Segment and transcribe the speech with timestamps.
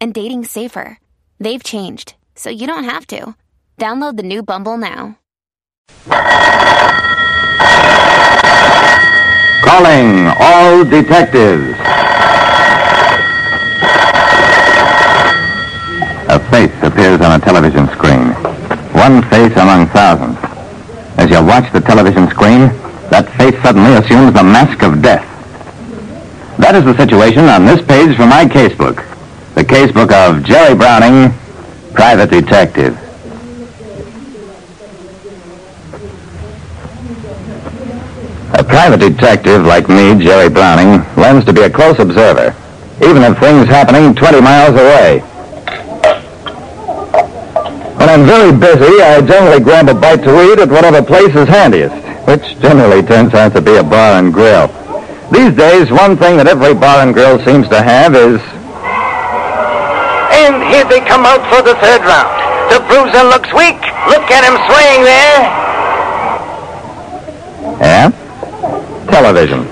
[0.00, 0.98] and dating safer.
[1.38, 3.34] They've changed, so you don't have to.
[3.78, 5.18] Download the new Bumble now.
[9.64, 11.74] Calling all detectives.
[16.28, 18.32] A face appears on a television screen.
[18.94, 20.38] One face among thousands.
[21.18, 22.68] As you watch the television screen,
[23.10, 25.24] that face suddenly assumes the mask of death.
[26.58, 29.15] That is the situation on this page from my casebook.
[29.56, 31.32] The casebook of Jerry Browning,
[31.94, 32.92] private detective.
[38.52, 42.54] A private detective like me, Jerry Browning, learns to be a close observer,
[43.02, 45.20] even of things happening 20 miles away.
[47.96, 51.48] When I'm very busy, I generally grab a bite to eat at whatever place is
[51.48, 51.96] handiest,
[52.28, 54.66] which generally turns out to be a bar and grill.
[55.32, 58.38] These days, one thing that every bar and grill seems to have is...
[60.70, 62.32] Here they come out for the third round.
[62.72, 63.78] The bruiser looks weak.
[64.10, 65.38] Look at him swaying there.
[67.80, 68.10] Yeah?
[69.10, 69.70] Television.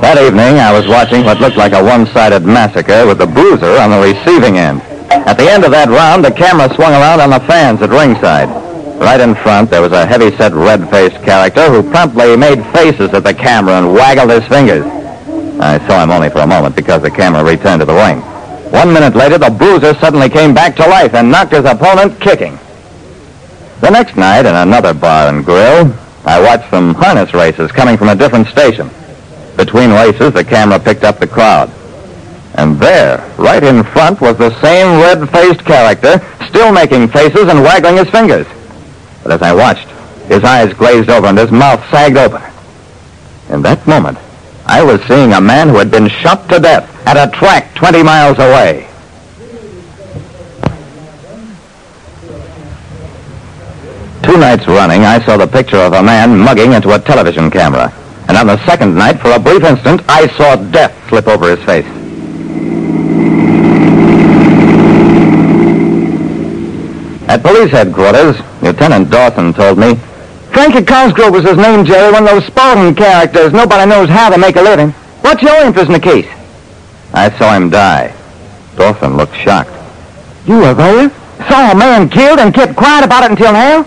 [0.00, 3.90] That evening, I was watching what looked like a one-sided massacre with the bruiser on
[3.90, 4.82] the receiving end.
[5.12, 8.48] At the end of that round, the camera swung around on the fans at ringside.
[8.98, 13.34] Right in front, there was a heavy-set, red-faced character who promptly made faces at the
[13.34, 14.84] camera and waggled his fingers.
[15.60, 18.22] I saw him only for a moment because the camera returned to the ring.
[18.72, 22.58] One minute later, the bruiser suddenly came back to life and knocked his opponent kicking.
[23.82, 25.92] The next night, in another bar and grill,
[26.24, 28.88] I watched some harness races coming from a different station.
[29.58, 31.70] Between races, the camera picked up the crowd.
[32.54, 37.98] And there, right in front, was the same red-faced character, still making faces and waggling
[37.98, 38.46] his fingers.
[39.22, 39.88] But as I watched,
[40.28, 42.40] his eyes glazed over and his mouth sagged open.
[43.50, 44.16] In that moment,
[44.72, 48.02] I was seeing a man who had been shot to death at a track 20
[48.02, 48.88] miles away.
[54.22, 57.92] Two nights running, I saw the picture of a man mugging into a television camera.
[58.28, 61.62] And on the second night, for a brief instant, I saw death slip over his
[61.66, 61.84] face.
[67.28, 70.00] At police headquarters, Lieutenant Dawson told me,
[70.52, 73.52] Frankie Cosgrove was his name, Jerry, one of those Spalding characters.
[73.52, 74.90] Nobody knows how to make a living.
[75.22, 76.28] What's your interest in the case?
[77.14, 78.14] I saw him die.
[78.76, 79.70] Dawson looked shocked.
[80.46, 81.10] You were there?
[81.48, 83.86] Saw a man killed and kept quiet about it until now?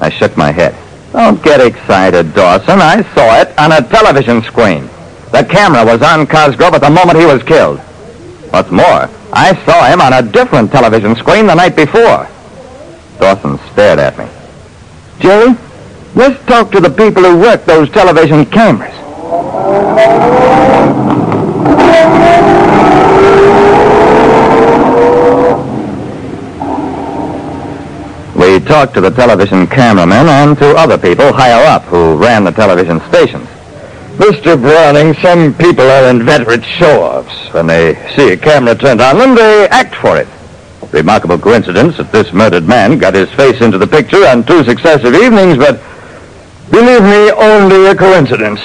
[0.00, 0.76] I shook my head.
[1.12, 2.80] Don't get excited, Dawson.
[2.80, 4.88] I saw it on a television screen.
[5.32, 7.78] The camera was on Cosgrove at the moment he was killed.
[8.50, 12.28] What's more, I saw him on a different television screen the night before.
[13.18, 14.26] Dawson stared at me.
[15.20, 15.56] Jerry,
[16.14, 18.92] let's talk to the people who work those television cameras.
[28.36, 32.50] We talked to the television cameramen and to other people higher up who ran the
[32.50, 33.48] television stations.
[34.16, 34.60] Mr.
[34.60, 37.52] Browning, some people are inveterate show-offs.
[37.54, 40.28] When they see a camera turned on them, they act for it.
[40.92, 45.14] Remarkable coincidence that this murdered man got his face into the picture on two successive
[45.14, 45.80] evenings, but
[46.72, 48.60] believe me, only a coincidence.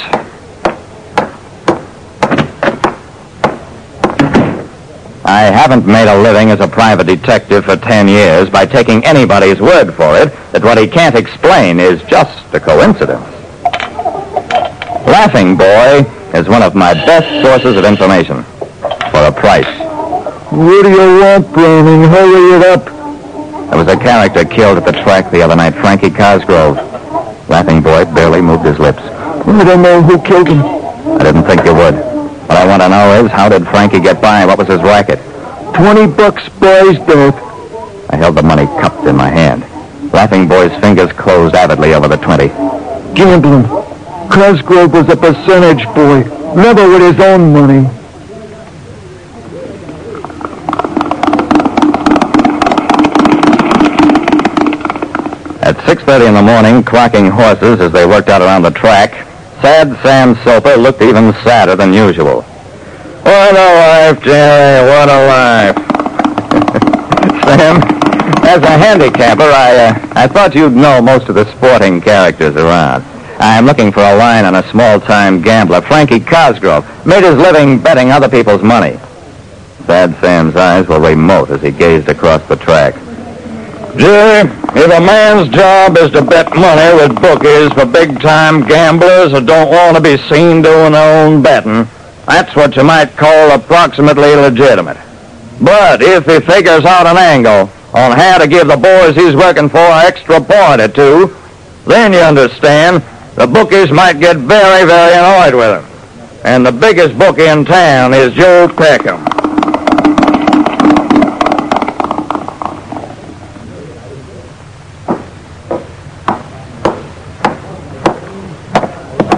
[5.23, 9.59] I haven't made a living as a private detective for ten years by taking anybody's
[9.59, 13.25] word for it that what he can't explain is just a coincidence.
[15.05, 18.43] Laughing Boy is one of my best sources of information
[19.11, 19.67] for a price.
[20.49, 22.03] What do you want, Browning?
[22.07, 22.85] Hurry it up.
[23.69, 26.77] There was a character killed at the track the other night, Frankie Cosgrove.
[27.49, 28.99] Laughing Boy barely moved his lips.
[28.99, 30.59] I don't know who killed him.
[30.59, 31.95] I didn't think you would.
[31.95, 34.45] What I want to know is, how did Frankie get by?
[34.45, 35.19] What was his racket?
[35.73, 37.35] Twenty bucks boys, death.
[38.09, 39.63] I held the money cupped in my hand.
[40.13, 42.47] Laughing Boy's fingers closed avidly over the twenty.
[43.15, 43.63] Gambling.
[44.29, 46.23] Cosgrove was a percentage boy.
[46.55, 47.87] Never with his own money.
[55.87, 59.25] 6.30 in the morning, clocking horses as they worked out around the track,
[59.61, 62.41] sad Sam Soper looked even sadder than usual.
[63.23, 64.85] What a life, Jerry.
[64.85, 65.77] What a life.
[67.47, 67.81] Sam,
[68.43, 73.05] As a handicapper, I, uh, I thought you'd know most of the sporting characters around.
[73.39, 76.83] I'm looking for a line on a small-time gambler, Frankie Cosgrove.
[77.05, 78.99] Made his living betting other people's money.
[79.85, 82.93] Sad Sam's eyes were remote as he gazed across the track.
[83.97, 89.41] Jerry, if a man's job is to bet money with bookies for big-time gamblers who
[89.43, 91.87] don't want to be seen doing their own betting,
[92.27, 94.97] that's what you might call approximately legitimate.
[95.59, 99.67] But if he figures out an angle on how to give the boys he's working
[99.67, 101.35] for an extra point or two,
[101.87, 103.01] then you understand
[103.35, 106.45] the bookies might get very, very annoyed with him.
[106.45, 109.36] And the biggest bookie in town is Joe Peckham.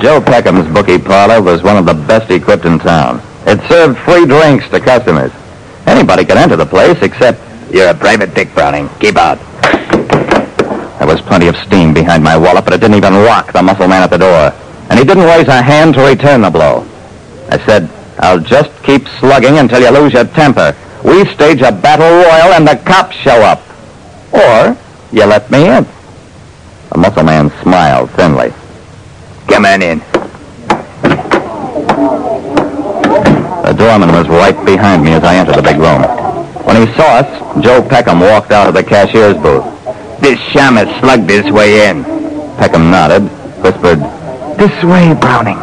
[0.02, 3.22] Joe Peckham's bookie parlor was one of the best equipped in town.
[3.46, 5.32] It served free drinks to customers.
[5.86, 8.88] Anybody could enter the place except you're a private dick, Browning.
[9.00, 9.40] Keep out.
[11.00, 13.90] There was plenty of steam behind my wallet, but it didn't even rock the muscle
[13.90, 14.54] man at the door.
[14.90, 16.88] And he didn't raise a hand to return the blow.
[17.50, 20.76] I said, I'll just keep slugging until you lose your temper.
[21.04, 23.62] We stage a battle royal and the cops show up.
[24.32, 24.78] Or
[25.12, 25.86] you let me in.
[26.90, 28.54] The muscle man smiled thinly.
[29.50, 30.00] Come on in.
[33.66, 36.02] The doorman was right behind me as I entered the big room.
[36.66, 39.66] When he saw us, Joe Peckham walked out of the cashier's booth.
[40.22, 42.04] This shamus slugged his way in.
[42.58, 43.24] Peckham nodded,
[43.64, 44.00] whispered,
[44.58, 45.58] This way, Browning.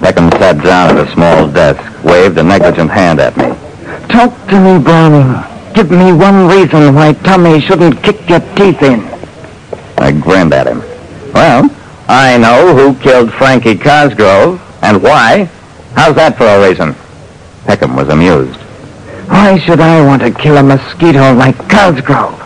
[0.00, 3.48] Peckham sat down at a small desk, waved a negligent hand at me.
[4.08, 5.55] Talk to me, Browning.
[5.76, 9.02] Give me one reason why Tommy shouldn't kick your teeth in.
[9.98, 10.80] I grinned at him.
[11.34, 11.68] Well,
[12.08, 15.50] I know who killed Frankie Cosgrove and why.
[15.94, 16.94] How's that for a reason?
[17.66, 18.58] Peckham was amused.
[19.28, 22.40] Why should I want to kill a mosquito like Cosgrove?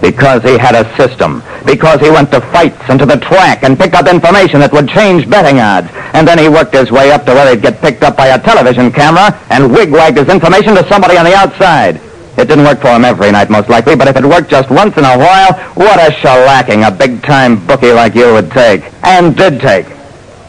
[0.00, 1.42] Because he had a system.
[1.66, 4.88] Because he went to fights and to the track and picked up information that would
[4.88, 5.88] change betting odds.
[6.14, 8.38] And then he worked his way up to where he'd get picked up by a
[8.40, 12.00] television camera and wigwagged his information to somebody on the outside.
[12.38, 14.96] It didn't work for him every night, most likely, but if it worked just once
[14.96, 18.84] in a while, what a shellacking a big-time bookie like you would take.
[19.02, 19.86] And did take.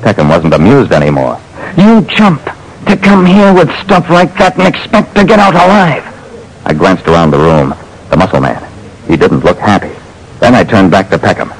[0.03, 1.41] Peckham wasn't amused anymore.
[1.75, 2.43] You chump
[2.85, 6.05] to come here with stuff like that and expect to get out alive.
[6.63, 7.73] I glanced around the room.
[8.11, 8.61] The muscle man.
[9.07, 9.95] He didn't look happy.
[10.39, 11.51] Then I turned back to Peckham.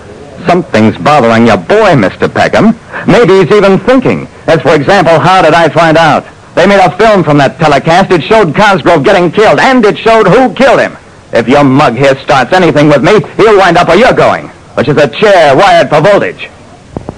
[0.46, 2.32] Something's bothering your boy, Mr.
[2.32, 2.78] Peckham.
[3.08, 4.28] Maybe he's even thinking.
[4.46, 6.24] As, for example, how did I find out?
[6.56, 8.12] They made a film from that telecast.
[8.12, 10.98] It showed Cosgrove getting killed, and it showed who killed him.
[11.32, 14.88] If your mug here starts anything with me, he'll wind up where you're going, which
[14.88, 16.50] is a chair wired for voltage.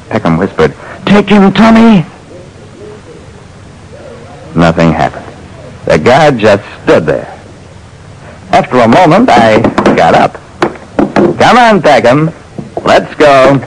[0.10, 0.75] Peckham whispered,
[1.06, 2.06] Take him, Tommy.
[4.56, 5.25] Nothing happened.
[5.86, 7.28] The guard just stood there.
[8.51, 9.62] After a moment, I
[9.95, 10.33] got up.
[11.39, 12.30] Come on, Peckham.
[12.83, 13.66] Let's go.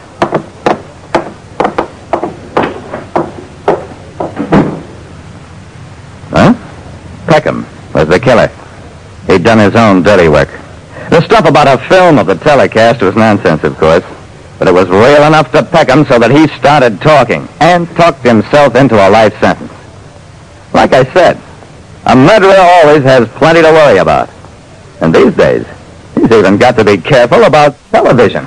[7.35, 8.47] Peckham was the killer.
[9.27, 10.49] He'd done his own dirty work.
[11.11, 14.05] The stuff about a film of the telecast was nonsense, of course.
[14.57, 18.77] But it was real enough to Peckham so that he started talking and talked himself
[18.77, 19.73] into a life sentence.
[20.73, 21.41] Like I said,
[22.07, 24.31] a murderer always has plenty to worry about.
[25.01, 25.67] And these days,
[26.15, 28.47] he's even got to be careful about television.